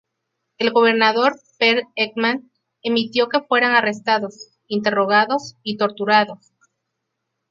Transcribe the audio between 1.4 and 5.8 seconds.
Pehr Ekman permitió que fueran arrestados, interrogados y